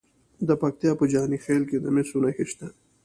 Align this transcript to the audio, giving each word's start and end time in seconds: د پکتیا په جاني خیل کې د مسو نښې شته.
د 0.47 0.49
پکتیا 0.61 0.91
په 0.99 1.05
جاني 1.11 1.37
خیل 1.45 1.63
کې 1.69 1.77
د 1.79 1.85
مسو 1.95 2.17
نښې 2.23 2.45
شته. 2.51 2.67